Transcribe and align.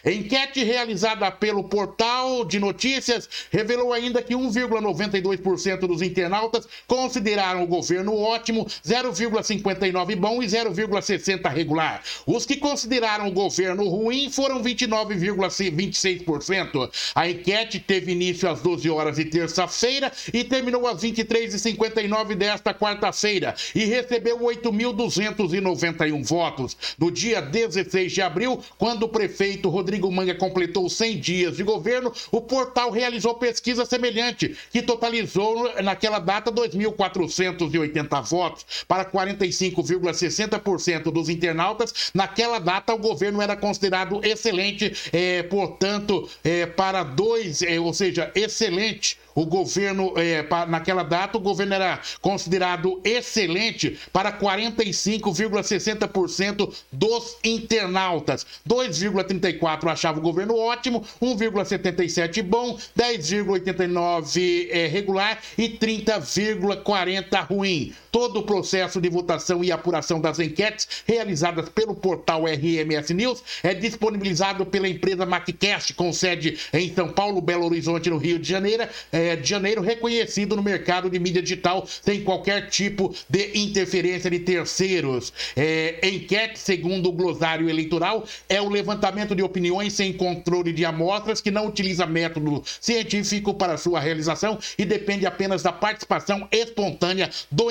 Enquete 0.05 0.63
realizada 0.65 1.31
pelo 1.31 1.65
portal 1.65 2.45
de 2.45 2.59
notícias 2.59 3.29
revelou 3.51 3.80
ainda 3.93 4.23
que 4.23 4.35
1,92% 4.35 5.81
dos 5.81 6.03
internautas 6.03 6.69
consideraram 6.87 7.65
o 7.65 7.67
governo 7.67 8.17
ótimo, 8.17 8.65
0,59 8.87 10.15
bom 10.17 10.41
e 10.43 10.47
0,60 10.47 11.53
regular. 11.53 12.03
Os 12.27 12.47
que 12.47 12.57
consideraram 12.57 13.29
o 13.29 13.33
governo 13.33 13.89
ruim 13.89 14.31
foram 14.31 14.63
29,26%. 14.63 16.91
A 17.15 17.29
enquete 17.29 17.81
teve 17.81 18.13
início 18.13 18.49
às 18.49 18.61
12 18.61 18.89
horas 18.91 19.17
de 19.17 19.25
terça-feira 19.25 20.13
e 20.33 20.45
terminou 20.45 20.87
às 20.87 21.03
23h59 21.03 22.35
desta 22.35 22.75
quarta-feira 22.75 23.55
e 23.75 23.85
recebeu 23.85 24.39
8.291 24.39 26.25
votos. 26.25 26.77
No 26.99 27.11
dia 27.11 27.41
16 27.41 28.13
de 28.13 28.23
abril, 28.23 28.61
quando 28.79 29.05
o 29.05 29.09
prefeito 29.09 29.69
Rodrigo 29.69 30.11
Manga 30.11 30.35
completou 30.35 30.89
100 30.89 31.21
dias 31.21 31.57
de 31.57 31.63
governo, 31.63 32.13
o 32.31 32.41
portal 32.41 32.91
realizou 32.91 33.35
pesquisa 33.35 33.70
semelhante, 33.85 34.57
que 34.71 34.81
totalizou 34.83 35.71
naquela 35.83 36.19
data 36.19 36.51
2.480 36.51 38.23
votos 38.23 38.65
para 38.87 39.05
45,60% 39.05 41.13
dos 41.13 41.29
internautas. 41.29 42.11
Naquela 42.15 42.59
data, 42.59 42.95
o 42.95 42.99
governo 42.99 43.43
era 43.43 43.57
considerado 43.57 44.21
excelente, 44.25 45.11
é, 45.13 45.43
portanto, 45.45 46.29
é, 46.43 46.67
para 46.67 47.03
dois, 47.03 47.63
é, 47.63 47.81
ou 47.81 47.93
seja, 47.93 48.31
excelente 48.35 49.19
o 49.35 49.47
governo, 49.47 50.13
é, 50.17 50.47
naquela 50.67 51.03
data, 51.03 51.39
o 51.39 51.41
governo 51.41 51.75
era 51.75 51.99
considerado 52.21 53.01
excelente 53.05 53.99
para 54.13 54.31
45,60% 54.33 56.73
dos 56.93 57.37
internautas. 57.45 58.47
2,34% 58.69 59.91
achavam 59.91 60.21
o 60.21 60.23
governo 60.23 60.57
ótimo, 60.57 61.05
1,77% 61.23 62.43
bom, 62.43 62.79
10,89% 62.99 64.69
é, 64.71 64.87
regular 64.87 65.39
e 65.57 65.69
30,40% 65.69 67.47
ruim. 67.49 67.95
Todo 68.11 68.41
o 68.41 68.43
processo 68.43 69.01
de 69.01 69.09
votação 69.09 69.63
e 69.63 69.71
apuração 69.71 70.21
das 70.21 70.39
enquetes 70.41 70.89
realizadas 71.07 71.69
pelo 71.69 71.95
portal 71.95 72.45
RMS 72.45 73.15
News 73.15 73.43
é 73.63 73.73
disponibilizado 73.73 74.67
pela 74.67 74.89
empresa 74.89 75.25
MacCast, 75.25 75.95
com 75.95 76.13
sede 76.13 76.59
em 76.73 76.93
São 76.93 77.09
Paulo, 77.09 77.41
Belo 77.41 77.67
Horizonte, 77.67 78.11
no 78.11 78.17
Rio 78.17 78.39
de 78.39 78.49
Janeiro. 78.49 78.89
É, 79.13 79.37
de 79.37 79.49
Janeiro, 79.49 79.81
reconhecido 79.81 80.57
no 80.57 80.63
mercado 80.63 81.09
de 81.09 81.19
mídia 81.19 81.41
digital 81.41 81.87
sem 81.87 82.23
qualquer 82.23 82.69
tipo 82.69 83.15
de 83.29 83.57
interferência 83.57 84.31
de 84.31 84.41
terceiros. 84.41 85.33
É, 85.57 86.01
enquete, 86.09 86.59
segundo 86.59 87.11
o 87.11 87.13
glossário 87.13 87.69
eleitoral, 87.69 88.25
é 88.49 88.61
o 88.61 88.69
levantamento 88.69 89.35
de 89.35 89.43
opiniões 89.43 89.93
sem 89.93 90.13
controle 90.13 90.73
de 90.73 90.85
amostras 90.85 91.41
que 91.41 91.51
não 91.51 91.67
utiliza 91.67 92.07
método 92.07 92.63
científico 92.81 93.55
para 93.55 93.77
sua 93.77 94.01
realização 94.01 94.59
e 94.77 94.85
depende 94.85 95.27
apenas 95.27 95.63
da 95.63 95.73
participação 95.73 96.49
espontânea 96.51 97.31
do 97.51 97.71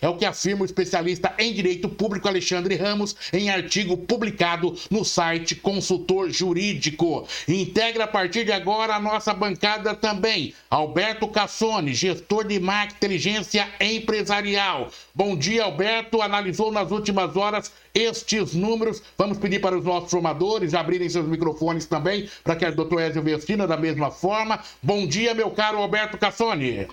É 0.00 0.08
o 0.08 0.16
que 0.16 0.24
afirma 0.24 0.62
o 0.62 0.64
especialista 0.64 1.34
em 1.38 1.52
direito 1.52 1.88
público 1.88 2.28
Alexandre 2.28 2.76
Ramos 2.76 3.16
em 3.32 3.50
artigo 3.50 3.96
publicado 3.96 4.76
no 4.90 5.04
site 5.04 5.54
Consultor 5.54 6.30
Jurídico. 6.30 7.26
Integra 7.48 8.04
a 8.04 8.08
partir 8.08 8.44
de 8.44 8.52
agora 8.52 8.94
a 8.94 9.00
nossa 9.00 9.32
bancada 9.32 9.94
também 9.94 10.54
Alberto 10.70 11.28
Cassone, 11.28 11.94
gestor 11.94 12.46
de 12.46 12.58
marca 12.58 12.94
inteligência 12.94 13.68
empresarial. 13.80 14.90
Bom 15.14 15.36
dia, 15.36 15.64
Alberto. 15.64 16.22
Analisou 16.22 16.72
nas 16.72 16.90
últimas 16.90 17.36
horas 17.36 17.72
estes 17.94 18.54
números. 18.54 19.02
Vamos 19.18 19.38
pedir 19.38 19.60
para 19.60 19.76
os 19.76 19.84
nossos 19.84 20.10
formadores 20.10 20.74
abrirem 20.74 21.08
seus 21.08 21.26
microfones 21.26 21.86
também, 21.86 22.28
para 22.42 22.56
que 22.56 22.64
a 22.64 22.70
doutora 22.70 23.06
Ezio 23.06 23.22
Vestina, 23.22 23.66
da 23.66 23.76
mesma 23.76 24.10
forma. 24.10 24.60
Bom 24.82 25.06
dia, 25.06 25.34
meu 25.34 25.50
caro 25.50 25.78
Alberto 25.78 26.16
Cassone. 26.16 26.88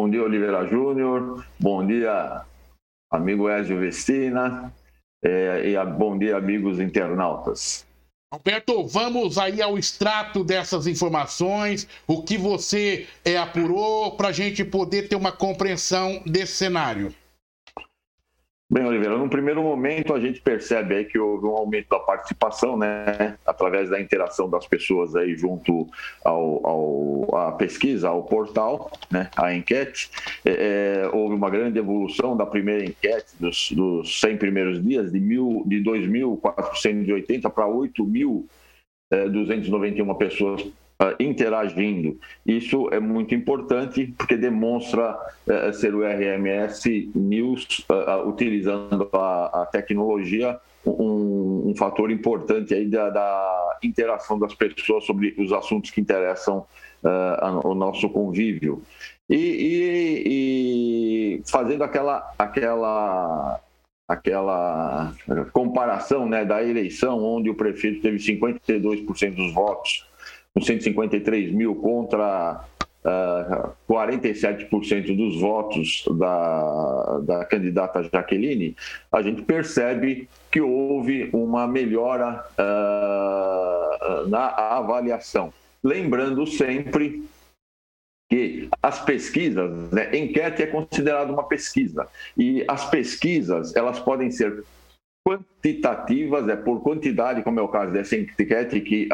Bom 0.00 0.08
dia, 0.08 0.22
Oliveira 0.22 0.66
Júnior. 0.66 1.44
Bom 1.60 1.86
dia, 1.86 2.40
amigo 3.12 3.50
Ezio 3.50 3.78
Vestina. 3.78 4.72
É, 5.22 5.68
e 5.68 5.84
bom 5.84 6.16
dia, 6.16 6.38
amigos 6.38 6.80
internautas. 6.80 7.84
Alberto, 8.32 8.86
vamos 8.86 9.36
aí 9.36 9.60
ao 9.60 9.76
extrato 9.76 10.42
dessas 10.42 10.86
informações, 10.86 11.86
o 12.06 12.22
que 12.22 12.38
você 12.38 13.08
é, 13.22 13.36
apurou, 13.36 14.12
para 14.12 14.28
a 14.28 14.32
gente 14.32 14.64
poder 14.64 15.06
ter 15.06 15.16
uma 15.16 15.32
compreensão 15.32 16.22
desse 16.24 16.54
cenário. 16.54 17.14
Bem, 18.72 18.84
Oliveira, 18.84 19.18
num 19.18 19.28
primeiro 19.28 19.64
momento 19.64 20.14
a 20.14 20.20
gente 20.20 20.40
percebe 20.40 20.94
aí 20.94 21.04
que 21.04 21.18
houve 21.18 21.44
um 21.44 21.56
aumento 21.56 21.88
da 21.88 21.98
participação, 21.98 22.76
né, 22.76 23.36
através 23.44 23.90
da 23.90 24.00
interação 24.00 24.48
das 24.48 24.64
pessoas 24.64 25.16
aí 25.16 25.34
junto 25.34 25.88
ao, 26.24 26.64
ao 26.64 27.36
à 27.36 27.50
pesquisa, 27.50 28.08
ao 28.08 28.22
portal, 28.22 28.92
né, 29.10 29.28
à 29.36 29.52
enquete. 29.52 30.08
É, 30.44 31.02
é 31.02 31.10
houve 31.12 31.34
uma 31.34 31.50
grande 31.50 31.80
evolução 31.80 32.36
da 32.36 32.46
primeira 32.46 32.84
enquete 32.84 33.32
dos, 33.40 33.72
dos 33.72 34.20
100 34.20 34.36
primeiros 34.36 34.80
dias, 34.80 35.10
de, 35.10 35.18
mil, 35.18 35.64
de 35.66 35.82
2.480 35.82 37.50
para 37.50 37.66
8.291 37.66 38.44
é, 39.10 40.14
pessoas 40.14 40.64
interagindo. 41.18 42.18
Isso 42.44 42.88
é 42.92 43.00
muito 43.00 43.34
importante 43.34 44.12
porque 44.18 44.36
demonstra 44.36 45.16
uh, 45.46 45.72
ser 45.72 45.94
o 45.94 46.02
RMS 46.02 47.10
News 47.14 47.84
uh, 47.88 48.28
utilizando 48.28 49.08
a, 49.12 49.62
a 49.62 49.66
tecnologia 49.66 50.58
um, 50.84 51.70
um, 51.70 51.74
fator 51.76 52.10
importante 52.10 52.74
aí 52.74 52.86
da, 52.86 53.10
da, 53.10 53.78
interação 53.82 54.38
das 54.38 54.54
pessoas 54.54 55.04
sobre 55.04 55.34
os 55.38 55.52
assuntos 55.52 55.90
que 55.90 56.00
interessam 56.00 56.66
uh, 57.02 57.68
o 57.68 57.74
nosso 57.74 58.08
convívio. 58.08 58.82
E, 59.28 59.36
e, 59.36 60.22
e, 61.36 61.42
fazendo 61.50 61.84
aquela, 61.84 62.32
aquela, 62.38 63.60
aquela 64.08 65.14
comparação 65.52 66.28
né, 66.28 66.44
da 66.44 66.62
eleição, 66.62 67.22
onde 67.22 67.48
o 67.48 67.54
prefeito 67.54 68.02
teve 68.02 68.16
52% 68.16 69.34
dos 69.34 69.54
votos 69.54 70.09
com 70.54 70.60
153 70.60 71.52
mil 71.52 71.74
contra 71.76 72.64
uh, 73.04 73.08
ah, 73.08 73.72
47% 73.88 75.16
dos 75.16 75.40
votos 75.40 76.04
da, 76.18 77.20
da 77.20 77.44
candidata 77.44 78.02
Jaqueline, 78.02 78.76
a 79.12 79.22
gente 79.22 79.42
percebe 79.42 80.28
que 80.50 80.60
houve 80.60 81.30
uma 81.32 81.66
melhora 81.66 82.44
uh, 82.58 84.28
na 84.28 84.48
avaliação. 84.48 85.52
Lembrando 85.82 86.46
sempre 86.46 87.24
que 88.28 88.68
as 88.82 89.04
pesquisas, 89.04 89.90
né, 89.90 90.16
enquete 90.16 90.62
é 90.62 90.66
considerada 90.66 91.32
uma 91.32 91.44
pesquisa 91.44 92.06
e 92.36 92.64
as 92.68 92.88
pesquisas 92.88 93.74
elas 93.74 93.98
podem 93.98 94.30
ser 94.30 94.64
quantitativas, 95.26 96.48
é 96.48 96.56
por 96.56 96.80
quantidade, 96.80 97.42
como 97.42 97.58
é 97.58 97.62
o 97.62 97.68
caso 97.68 97.92
dessa 97.92 98.16
enquete 98.16 98.80
que 98.80 99.08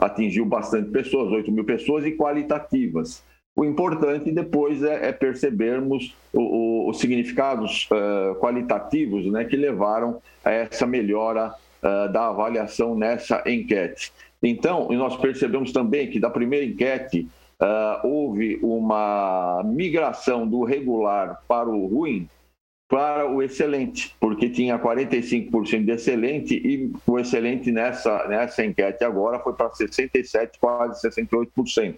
atingiu 0.00 0.46
bastante 0.46 0.90
pessoas, 0.90 1.30
8 1.30 1.52
mil 1.52 1.64
pessoas, 1.64 2.04
e 2.04 2.12
qualitativas. 2.12 3.22
O 3.54 3.64
importante 3.64 4.30
depois 4.30 4.82
é, 4.82 5.08
é 5.08 5.12
percebermos 5.12 6.16
os 6.32 6.98
significados 6.98 7.88
uh, 7.90 8.34
qualitativos 8.36 9.26
né, 9.26 9.44
que 9.44 9.56
levaram 9.56 10.22
a 10.44 10.50
essa 10.50 10.86
melhora 10.86 11.52
uh, 11.82 12.10
da 12.12 12.28
avaliação 12.28 12.94
nessa 12.94 13.42
enquete. 13.46 14.12
Então, 14.42 14.88
nós 14.88 15.16
percebemos 15.16 15.72
também 15.72 16.08
que 16.08 16.18
da 16.18 16.30
primeira 16.30 16.64
enquete 16.64 17.28
uh, 17.60 18.06
houve 18.06 18.58
uma 18.62 19.62
migração 19.64 20.46
do 20.46 20.64
regular 20.64 21.42
para 21.46 21.68
o 21.68 21.86
ruim, 21.86 22.26
para 22.90 23.30
o 23.30 23.40
excelente, 23.40 24.16
porque 24.18 24.50
tinha 24.50 24.76
45% 24.76 25.84
de 25.84 25.92
excelente 25.92 26.56
e 26.56 26.92
o 27.06 27.20
excelente 27.20 27.70
nessa, 27.70 28.26
nessa 28.26 28.66
enquete 28.66 29.04
agora 29.04 29.38
foi 29.38 29.52
para 29.52 29.70
67%, 29.70 30.50
quase 30.60 31.08
68%. 31.08 31.94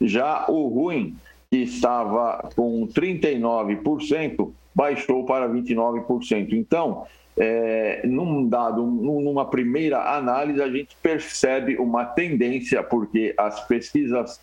Já 0.00 0.44
o 0.48 0.66
ruim, 0.66 1.16
que 1.48 1.58
estava 1.58 2.50
com 2.56 2.84
39%, 2.88 4.50
baixou 4.74 5.24
para 5.24 5.48
29%. 5.48 6.52
Então, 6.52 7.06
é, 7.36 8.04
num 8.04 8.48
dado, 8.48 8.84
numa 8.84 9.44
primeira 9.44 10.16
análise, 10.16 10.60
a 10.60 10.68
gente 10.68 10.96
percebe 11.00 11.76
uma 11.76 12.04
tendência, 12.04 12.82
porque 12.82 13.34
as 13.38 13.64
pesquisas 13.68 14.40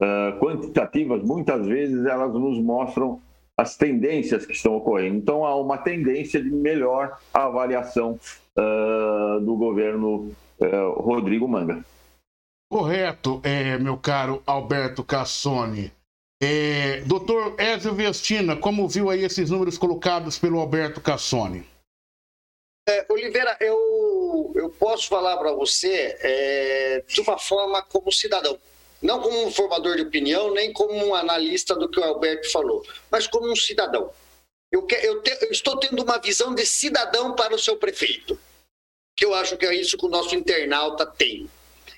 uh, 0.00 0.38
quantitativas, 0.40 1.22
muitas 1.22 1.66
vezes, 1.66 2.06
elas 2.06 2.32
nos 2.32 2.58
mostram 2.58 3.20
as 3.62 3.76
tendências 3.76 4.44
que 4.44 4.52
estão 4.52 4.76
ocorrendo. 4.76 5.16
Então, 5.16 5.44
há 5.44 5.54
uma 5.54 5.78
tendência 5.78 6.42
de 6.42 6.50
melhor 6.50 7.18
avaliação 7.32 8.18
uh, 8.58 9.40
do 9.40 9.56
governo 9.56 10.34
uh, 10.58 11.00
Rodrigo 11.00 11.46
Manga. 11.46 11.84
Correto, 12.68 13.40
é, 13.44 13.78
meu 13.78 13.96
caro 13.96 14.42
Alberto 14.44 15.04
Cassoni. 15.04 15.92
É, 16.42 17.02
doutor 17.02 17.54
Ezio 17.60 17.94
Vestina, 17.94 18.56
como 18.56 18.88
viu 18.88 19.10
aí 19.10 19.22
esses 19.22 19.48
números 19.50 19.78
colocados 19.78 20.38
pelo 20.38 20.58
Alberto 20.58 21.00
Cassoni? 21.00 21.64
É, 22.88 23.06
Oliveira, 23.08 23.56
eu, 23.60 24.52
eu 24.56 24.70
posso 24.70 25.06
falar 25.06 25.36
para 25.36 25.52
você 25.52 26.16
é, 26.20 27.04
de 27.06 27.20
uma 27.20 27.38
forma 27.38 27.80
como 27.82 28.10
cidadão. 28.10 28.58
Não 29.02 29.20
como 29.20 29.44
um 29.44 29.50
formador 29.50 29.96
de 29.96 30.02
opinião, 30.02 30.52
nem 30.52 30.72
como 30.72 30.94
um 30.94 31.14
analista 31.14 31.74
do 31.74 31.88
que 31.88 31.98
o 31.98 32.04
Alberto 32.04 32.50
falou, 32.50 32.86
mas 33.10 33.26
como 33.26 33.50
um 33.50 33.56
cidadão. 33.56 34.12
Eu, 34.70 34.86
que, 34.86 34.94
eu, 34.94 35.20
te, 35.20 35.36
eu 35.42 35.50
estou 35.50 35.76
tendo 35.76 36.02
uma 36.02 36.18
visão 36.18 36.54
de 36.54 36.64
cidadão 36.64 37.34
para 37.34 37.54
o 37.54 37.58
seu 37.58 37.76
prefeito, 37.76 38.38
que 39.16 39.24
eu 39.24 39.34
acho 39.34 39.56
que 39.56 39.66
é 39.66 39.74
isso 39.74 39.98
que 39.98 40.06
o 40.06 40.08
nosso 40.08 40.34
internauta 40.34 41.04
tem. 41.04 41.50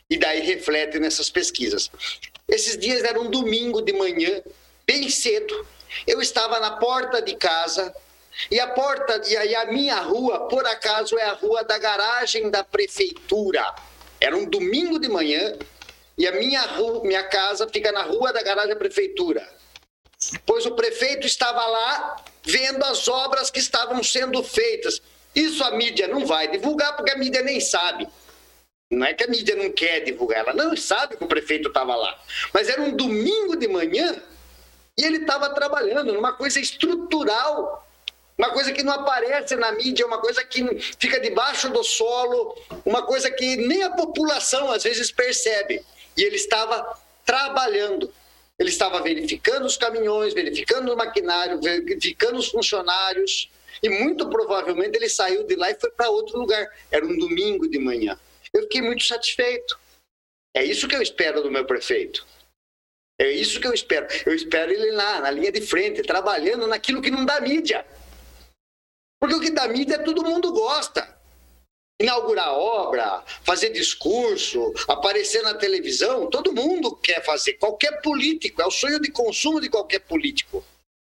E 0.09 0.17
daí 0.17 0.41
reflete 0.41 0.99
nessas 0.99 1.31
pesquisas. 1.31 1.91
Esses 2.49 2.77
dias 2.77 3.05
era 3.05 3.21
um 3.21 3.31
domingo 3.31 3.81
de 3.81 3.93
manhã, 3.93 4.43
bem 4.87 5.09
cedo. 5.09 5.67
Eu 6.07 6.21
estava 6.21 6.59
na 6.59 6.73
porta 6.73 7.23
de 7.23 7.37
casa 7.37 7.95
e 8.51 8.59
a 8.59 8.67
porta 8.69 9.23
e 9.29 9.37
aí 9.37 9.55
a 9.55 9.67
minha 9.67 10.01
rua, 10.01 10.49
por 10.49 10.67
acaso, 10.67 11.17
é 11.19 11.25
a 11.25 11.35
rua 11.35 11.63
da 11.63 11.79
garagem 11.79 12.51
da 12.51 12.65
prefeitura. 12.65 13.75
Era 14.21 14.37
um 14.37 14.45
domingo 14.45 14.99
de 14.99 15.09
manhã 15.09 15.57
e 16.17 16.27
a 16.27 16.33
minha 16.33 16.63
rua, 16.63 17.05
minha 17.05 17.25
casa 17.25 17.69
fica 17.69 17.91
na 17.93 18.03
rua 18.03 18.33
da 18.33 18.43
garagem 18.43 18.71
da 18.71 18.77
prefeitura. 18.77 19.47
Pois 20.47 20.65
o 20.65 20.73
prefeito 20.73 21.27
estava 21.27 21.65
lá 21.67 22.25
vendo 22.43 22.83
as 22.85 23.09
obras 23.09 23.51
que 23.51 23.59
estavam 23.59 24.03
sendo 24.03 24.43
feitas. 24.43 25.03
Isso 25.35 25.63
a 25.65 25.73
mídia 25.73 26.07
não 26.07 26.25
vai 26.25 26.49
divulgar 26.49 26.97
porque 26.97 27.11
a 27.11 27.19
mídia 27.19 27.43
nem 27.43 27.61
sabe. 27.61 28.09
Não 28.91 29.07
é 29.07 29.13
que 29.13 29.25
a 29.25 29.29
mídia 29.29 29.57
não 29.57 29.71
quer 29.71 30.01
divulgar, 30.01 30.41
ela 30.41 30.55
não 30.55 30.77
sabe 30.77 31.17
que 31.17 31.25
o 31.25 31.29
prefeito 31.29 31.69
estava 31.69 31.97
lá. 31.97 32.19
Mas 32.53 32.69
era 32.69 32.81
um 32.81 32.95
domingo 32.95 33.57
de 33.57 33.67
manhã 33.67 34.15
e 34.97 35.05
ele 35.05 35.19
estava 35.19 35.51
trabalhando 35.51 36.13
numa 36.13 36.33
coisa 36.33 36.61
estrutural 36.61 37.85
uma 38.37 38.51
coisa 38.51 38.73
que 38.73 38.83
não 38.83 38.93
aparece 38.93 39.55
na 39.55 39.71
mídia, 39.73 40.07
uma 40.07 40.19
coisa 40.19 40.45
que 40.45 40.65
fica 40.99 41.21
debaixo 41.21 41.71
do 41.71 41.85
solo, 41.85 42.57
uma 42.85 43.03
coisa 43.03 43.31
que 43.31 43.57
nem 43.57 43.85
a 43.85 43.91
população 43.91 44.73
às 44.73 44.83
vezes 44.83 45.13
percebe. 45.13 45.85
E 46.17 46.23
ele 46.23 46.37
estava 46.37 46.99
trabalhando. 47.25 48.13
Ele 48.59 48.69
estava 48.69 49.03
verificando 49.03 49.67
os 49.67 49.77
caminhões, 49.77 50.33
verificando 50.33 50.93
o 50.93 50.97
maquinário, 50.97 51.61
verificando 51.61 52.39
os 52.39 52.49
funcionários. 52.49 53.51
E 53.83 53.89
muito 53.89 54.29
provavelmente 54.29 54.97
ele 54.97 55.09
saiu 55.09 55.45
de 55.45 55.57
lá 55.57 55.71
e 55.71 55.81
foi 55.81 55.91
para 55.91 56.09
outro 56.09 56.39
lugar. 56.39 56.67
Era 56.91 57.05
um 57.05 57.19
domingo 57.19 57.69
de 57.69 57.79
manhã. 57.79 58.19
Eu 58.53 58.63
fiquei 58.63 58.81
muito 58.81 59.05
satisfeito. 59.05 59.79
É 60.57 60.65
isso 60.65 60.87
que 60.87 60.95
eu 60.95 61.03
espero 61.03 61.43
do 61.43 61.51
meu 61.51 61.65
prefeito. 61.65 62.25
É 63.19 63.31
isso 63.31 63.61
que 63.61 63.67
eu 63.67 63.75
espero. 63.75 64.07
Eu 64.25 64.35
espero 64.35 64.73
ele 64.73 64.93
lá, 64.93 65.21
na 65.21 65.31
linha 65.31 65.51
de 65.51 65.61
frente, 65.61 66.03
trabalhando 66.03 66.67
naquilo 66.67 67.03
que 67.03 67.11
não 67.11 67.25
dá 67.25 67.41
mídia. 67.41 67.85
Porque 69.21 69.35
o 69.35 69.41
que 69.41 69.51
dá 69.51 69.67
mídia 69.67 69.99
todo 70.03 70.25
mundo 70.25 70.53
gosta. 70.53 71.17
Inaugurar 72.01 72.53
obra, 72.53 73.23
fazer 73.45 73.71
discurso, 73.71 74.75
aparecer 74.89 75.43
na 75.43 75.55
televisão, 75.55 76.29
todo 76.29 76.53
mundo 76.53 76.97
quer 76.97 77.25
fazer. 77.25 77.53
Qualquer 77.55 78.03
político, 78.03 78.61
é 78.61 78.67
o 78.67 78.71
sonho 78.71 79.01
de 79.01 79.13
consumo 79.13 79.61
de 79.61 79.69
qualquer 79.69 80.01
político. 80.01 80.65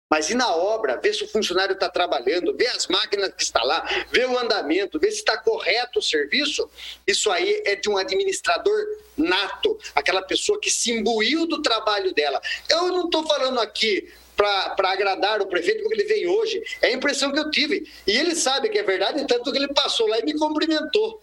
Mas 0.09 0.31
ir 0.31 0.36
na 0.36 0.51
obra, 0.51 0.97
ver 0.97 1.13
se 1.13 1.24
o 1.24 1.27
funcionário 1.27 1.74
está 1.74 1.88
trabalhando, 1.88 2.57
ver 2.57 2.69
as 2.69 2.88
máquinas 2.88 3.31
que 3.31 3.44
estão 3.44 3.63
lá, 3.63 3.88
ver 4.12 4.27
o 4.27 4.39
andamento, 4.39 5.00
ver 5.00 5.12
se 5.12 5.19
está 5.19 5.38
correto 5.38 6.00
o 6.00 6.01
serviço, 6.01 6.68
isso 7.06 7.30
aí 7.30 7.62
é 7.65 7.75
de 7.75 7.88
um 7.88 7.95
administrador 7.95 8.83
nato, 9.15 9.77
aquela 9.94 10.24
pessoa 10.24 10.59
que 10.59 10.71
se 10.71 10.91
imbuiu 10.91 11.45
do 11.45 11.62
trabalho 11.62 12.12
dela. 12.15 12.41
Eu 12.68 12.88
não 12.88 13.06
estou 13.06 13.24
falando 13.27 13.59
aqui 13.59 14.12
para 14.36 14.91
agradar 14.91 15.41
o 15.41 15.47
prefeito, 15.47 15.83
porque 15.83 15.95
ele 15.95 16.07
veio 16.07 16.31
hoje. 16.31 16.63
Impressão 17.09 17.31
que 17.31 17.39
eu 17.39 17.50
tive. 17.50 17.89
E 18.06 18.11
ele 18.11 18.35
sabe 18.35 18.69
que 18.69 18.77
é 18.77 18.83
verdade, 18.83 19.25
tanto 19.25 19.51
que 19.51 19.57
ele 19.57 19.73
passou 19.73 20.07
lá 20.07 20.19
e 20.19 20.23
me 20.23 20.38
cumprimentou. 20.38 21.19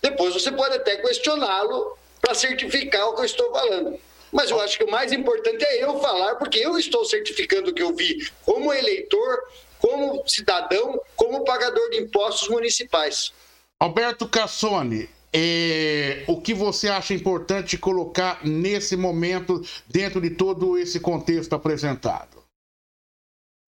Depois 0.00 0.32
você 0.32 0.50
pode 0.50 0.74
até 0.76 0.96
questioná-lo 0.96 1.94
para 2.22 2.34
certificar 2.34 3.06
o 3.08 3.14
que 3.14 3.20
eu 3.20 3.24
estou 3.26 3.52
falando. 3.52 3.98
Mas 4.32 4.50
eu 4.50 4.58
acho 4.62 4.78
que 4.78 4.84
o 4.84 4.90
mais 4.90 5.12
importante 5.12 5.62
é 5.62 5.84
eu 5.84 6.00
falar, 6.00 6.36
porque 6.36 6.58
eu 6.58 6.78
estou 6.78 7.04
certificando 7.04 7.70
o 7.70 7.74
que 7.74 7.82
eu 7.82 7.94
vi 7.94 8.26
como 8.46 8.72
eleitor, 8.72 9.42
como 9.78 10.26
cidadão, 10.26 10.98
como 11.14 11.44
pagador 11.44 11.90
de 11.90 11.98
impostos 11.98 12.48
municipais. 12.48 13.30
Alberto 13.78 14.26
Cassone, 14.26 15.06
é, 15.34 16.24
o 16.26 16.40
que 16.40 16.54
você 16.54 16.88
acha 16.88 17.12
importante 17.12 17.76
colocar 17.76 18.40
nesse 18.42 18.96
momento, 18.96 19.62
dentro 19.86 20.18
de 20.18 20.30
todo 20.30 20.78
esse 20.78 20.98
contexto 20.98 21.54
apresentado? 21.54 22.35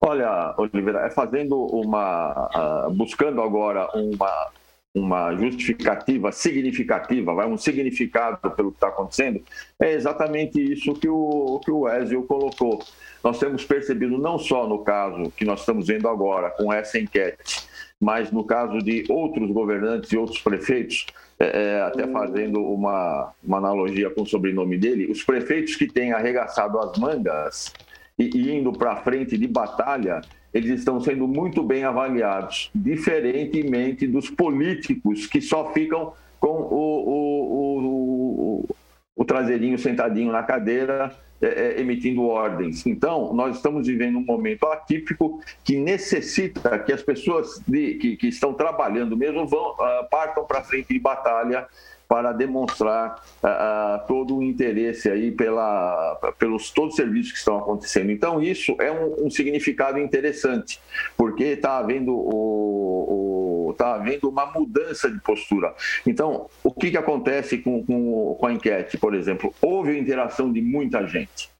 Olha, 0.00 0.54
Oliveira, 0.56 1.06
é 1.06 1.10
fazendo 1.10 1.56
uma. 1.66 2.86
Uh, 2.86 2.90
buscando 2.94 3.42
agora 3.42 3.88
uma, 3.94 4.48
uma 4.94 5.34
justificativa 5.34 6.30
significativa, 6.30 7.34
vai, 7.34 7.48
um 7.48 7.56
significado 7.56 8.50
pelo 8.52 8.70
que 8.70 8.76
está 8.76 8.88
acontecendo, 8.88 9.42
é 9.80 9.92
exatamente 9.92 10.60
isso 10.60 10.94
que 10.94 11.08
o, 11.08 11.60
que 11.64 11.70
o 11.70 11.88
Ezio 11.88 12.22
colocou. 12.22 12.80
Nós 13.24 13.40
temos 13.40 13.64
percebido, 13.64 14.16
não 14.16 14.38
só 14.38 14.68
no 14.68 14.84
caso 14.84 15.32
que 15.36 15.44
nós 15.44 15.60
estamos 15.60 15.88
vendo 15.88 16.08
agora 16.08 16.50
com 16.50 16.72
essa 16.72 16.98
enquete, 16.98 17.66
mas 18.00 18.30
no 18.30 18.44
caso 18.44 18.78
de 18.78 19.04
outros 19.08 19.50
governantes 19.50 20.12
e 20.12 20.16
outros 20.16 20.38
prefeitos, 20.40 21.06
é, 21.40 21.74
é 21.74 21.82
até 21.82 22.06
fazendo 22.06 22.62
uma, 22.62 23.32
uma 23.42 23.58
analogia 23.58 24.10
com 24.10 24.22
o 24.22 24.26
sobrenome 24.26 24.78
dele, 24.78 25.10
os 25.10 25.24
prefeitos 25.24 25.74
que 25.74 25.88
têm 25.88 26.12
arregaçado 26.12 26.78
as 26.78 26.96
mangas 26.96 27.72
e 28.18 28.52
indo 28.52 28.72
para 28.72 28.96
frente 28.96 29.38
de 29.38 29.46
batalha, 29.46 30.20
eles 30.52 30.78
estão 30.78 31.00
sendo 31.00 31.28
muito 31.28 31.62
bem 31.62 31.84
avaliados, 31.84 32.70
diferentemente 32.74 34.06
dos 34.06 34.28
políticos 34.30 35.26
que 35.26 35.40
só 35.40 35.72
ficam 35.72 36.12
com 36.40 36.48
o, 36.48 37.08
o, 37.08 37.78
o, 37.84 38.76
o 39.16 39.24
traseirinho 39.24 39.78
sentadinho 39.78 40.32
na 40.32 40.42
cadeira, 40.42 41.14
é, 41.40 41.46
é, 41.46 41.80
emitindo 41.80 42.24
ordens. 42.24 42.84
Então, 42.84 43.32
nós 43.32 43.56
estamos 43.56 43.86
vivendo 43.86 44.18
um 44.18 44.24
momento 44.24 44.66
atípico 44.66 45.40
que 45.62 45.76
necessita 45.76 46.78
que 46.80 46.92
as 46.92 47.02
pessoas 47.02 47.62
de, 47.66 47.94
que, 47.94 48.16
que 48.16 48.26
estão 48.26 48.52
trabalhando 48.52 49.16
mesmo 49.16 49.46
vão, 49.46 49.72
uh, 49.72 50.08
partam 50.10 50.44
para 50.44 50.64
frente 50.64 50.88
de 50.92 50.98
batalha 50.98 51.66
para 52.08 52.32
demonstrar 52.32 53.22
uh, 53.44 54.06
todo 54.08 54.38
o 54.38 54.42
interesse 54.42 55.10
aí 55.10 55.30
pela, 55.30 56.18
pelos 56.38 56.70
todos 56.70 56.92
os 56.92 56.96
serviços 56.96 57.32
que 57.32 57.38
estão 57.38 57.58
acontecendo. 57.58 58.10
Então, 58.10 58.42
isso 58.42 58.74
é 58.80 58.90
um, 58.90 59.26
um 59.26 59.30
significado 59.30 59.98
interessante, 59.98 60.80
porque 61.18 61.44
está 61.44 61.76
havendo, 61.76 62.14
o, 62.14 63.68
o, 63.68 63.74
tá 63.74 63.96
havendo 63.96 64.30
uma 64.30 64.46
mudança 64.46 65.10
de 65.10 65.20
postura. 65.20 65.74
Então, 66.06 66.48
o 66.64 66.72
que, 66.72 66.90
que 66.90 66.96
acontece 66.96 67.58
com, 67.58 67.84
com, 67.84 68.34
com 68.40 68.46
a 68.46 68.52
enquete, 68.54 68.96
por 68.96 69.14
exemplo? 69.14 69.54
Houve 69.60 69.98
interação 69.98 70.50
de 70.50 70.62
muita 70.62 71.06
gente. 71.06 71.50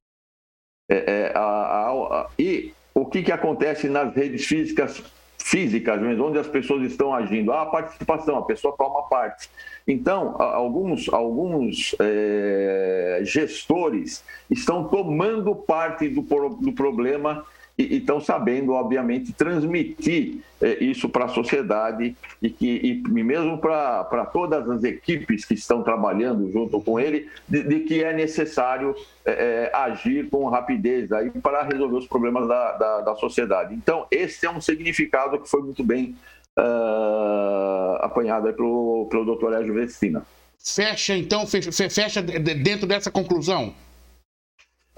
É, 0.90 0.97
é, 0.97 1.33
a, 1.35 1.40
a, 1.40 1.90
a, 1.90 2.31
e 2.38 2.73
o 2.95 3.05
que, 3.05 3.23
que 3.23 3.31
acontece 3.31 3.87
nas 3.90 4.14
redes 4.14 4.47
físicas 4.47 5.02
físicas, 5.49 6.00
onde 6.21 6.38
as 6.38 6.47
pessoas 6.47 6.83
estão 6.83 7.14
agindo. 7.14 7.52
Há 7.52 7.62
a 7.62 7.67
participação, 7.67 8.37
a 8.37 8.43
pessoa 8.43 8.75
toma 8.76 9.09
parte. 9.09 9.49
Então, 9.87 10.37
alguns, 10.38 11.09
alguns 11.09 11.97
é, 11.99 13.21
gestores 13.25 14.23
estão 14.50 14.85
tomando 14.85 15.55
parte 15.55 16.09
do, 16.09 16.21
do 16.21 16.73
problema 16.73 17.47
e 17.78 17.99
estão 17.99 18.20
sabendo, 18.20 18.73
obviamente, 18.73 19.32
transmitir 19.32 20.40
é, 20.61 20.82
isso 20.82 21.08
para 21.08 21.26
a 21.26 21.28
sociedade 21.28 22.16
e, 22.42 22.50
que, 22.50 22.66
e 22.66 23.08
mesmo 23.08 23.58
para 23.58 24.26
todas 24.32 24.68
as 24.68 24.82
equipes 24.82 25.44
que 25.44 25.54
estão 25.54 25.85
trabalhando 25.85 26.50
junto 26.50 26.80
com 26.80 26.99
ele, 26.99 27.28
de, 27.49 27.62
de 27.62 27.80
que 27.80 28.02
é 28.02 28.12
necessário 28.12 28.97
é, 29.25 29.70
agir 29.73 30.28
com 30.28 30.49
rapidez 30.49 31.12
aí 31.12 31.30
para 31.30 31.62
resolver 31.62 31.99
os 31.99 32.06
problemas 32.08 32.49
da, 32.49 32.73
da, 32.73 33.00
da, 33.02 33.14
sociedade. 33.14 33.73
Então, 33.75 34.06
esse 34.11 34.44
é 34.44 34.50
um 34.50 34.61
significado 34.61 35.38
que 35.38 35.49
foi 35.49 35.62
muito 35.62 35.85
bem 35.85 36.16
uh, 36.58 37.97
apanhado 38.00 38.52
pelo, 38.54 39.06
pelo 39.08 39.25
doutor 39.25 39.52
Egio 39.61 39.75
Vestina. 39.75 40.26
Fecha, 40.58 41.16
então, 41.16 41.47
fecha, 41.47 41.70
fecha 41.88 42.20
dentro 42.20 42.87
dessa 42.87 43.11
conclusão? 43.11 43.73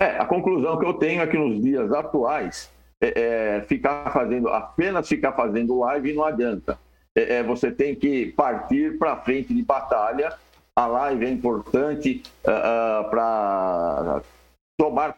A 0.07 0.25
conclusão 0.25 0.78
que 0.78 0.87
eu 0.87 0.95
tenho 0.95 1.21
é 1.21 1.26
que 1.26 1.37
nos 1.37 1.61
dias 1.61 1.92
atuais, 1.92 2.71
é, 3.02 3.57
é, 3.57 3.61
ficar 3.62 4.11
fazendo, 4.12 4.49
apenas 4.49 5.09
ficar 5.09 5.33
fazendo 5.33 5.78
live 5.78 6.12
não 6.12 6.25
adianta. 6.25 6.78
É, 7.16 7.37
é 7.37 7.42
você 7.42 7.71
tem 7.71 7.95
que 7.95 8.26
partir 8.33 8.99
para 8.99 9.16
frente 9.16 9.54
de 9.54 9.62
batalha. 9.62 10.33
A 10.76 10.87
live 10.87 11.26
é 11.26 11.30
importante 11.30 12.23
uh, 12.47 12.50
uh, 12.50 13.11
para 13.11 14.23
tomar 14.78 15.16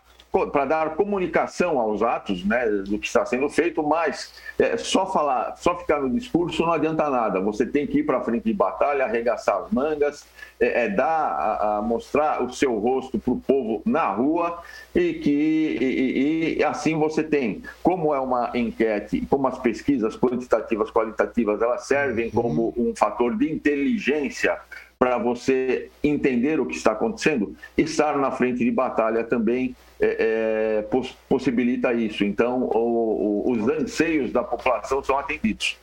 para 0.50 0.64
dar 0.64 0.96
comunicação 0.96 1.78
aos 1.78 2.02
atos 2.02 2.42
né, 2.42 2.66
do 2.66 2.98
que 2.98 3.06
está 3.06 3.24
sendo 3.26 3.50
feito, 3.50 3.82
mas 3.82 4.32
é, 4.58 4.78
só 4.78 5.04
falar, 5.12 5.54
só 5.56 5.78
ficar 5.78 6.00
no 6.00 6.08
discurso 6.08 6.62
não 6.62 6.72
adianta 6.72 7.10
nada. 7.10 7.38
Você 7.40 7.66
tem 7.66 7.86
que 7.86 7.98
ir 7.98 8.04
para 8.04 8.22
frente 8.22 8.44
de 8.44 8.54
batalha, 8.54 9.04
arregaçar 9.04 9.58
as 9.58 9.70
mangas, 9.70 10.26
é, 10.58 10.86
é 10.86 10.88
dar, 10.88 11.06
a, 11.06 11.76
a, 11.76 11.82
mostrar 11.82 12.42
o 12.42 12.50
seu 12.50 12.78
rosto 12.78 13.18
para 13.18 13.32
o 13.34 13.40
povo 13.40 13.82
na 13.84 14.06
rua 14.06 14.62
e 14.94 15.14
que 15.14 15.30
e, 15.30 16.58
e, 16.58 16.64
assim 16.64 16.96
você 16.96 17.22
tem, 17.22 17.62
como 17.82 18.14
é 18.14 18.20
uma 18.20 18.50
enquete, 18.54 19.26
como 19.28 19.46
as 19.48 19.58
pesquisas 19.58 20.16
quantitativas, 20.16 20.90
qualitativas, 20.90 21.60
elas 21.60 21.86
servem 21.86 22.30
uhum. 22.32 22.42
como 22.42 22.74
um 22.74 22.94
fator 22.96 23.36
de 23.36 23.52
inteligência 23.52 24.58
para 25.02 25.18
você 25.18 25.90
entender 26.00 26.60
o 26.60 26.66
que 26.66 26.76
está 26.76 26.92
acontecendo, 26.92 27.56
estar 27.76 28.16
na 28.16 28.30
frente 28.30 28.58
de 28.60 28.70
batalha 28.70 29.24
também 29.24 29.74
é, 30.00 30.76
é, 30.78 30.82
poss 30.82 31.12
possibilita 31.28 31.92
isso. 31.92 32.22
Então, 32.22 32.70
o, 32.72 33.48
o, 33.48 33.50
os 33.50 33.68
anseios 33.68 34.30
da 34.30 34.44
população 34.44 35.02
são 35.02 35.18
atendidos. 35.18 35.76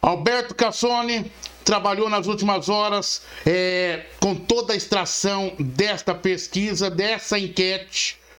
Alberto 0.00 0.54
Cassone 0.54 1.30
trabalhou 1.62 2.08
nas 2.08 2.26
últimas 2.26 2.70
horas 2.70 3.20
é, 3.44 4.06
com 4.18 4.34
toda 4.34 4.72
a 4.72 4.76
extração 4.76 5.52
desta 5.58 6.14
pesquisa, 6.14 6.88
dessa 6.88 7.38
enquete 7.38 8.18